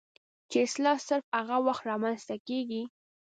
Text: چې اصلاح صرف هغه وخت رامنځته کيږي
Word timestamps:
چې 0.49 0.57
اصلاح 0.67 0.97
صرف 1.07 1.25
هغه 1.37 1.57
وخت 1.67 1.83
رامنځته 1.91 2.35
کيږي 2.47 2.83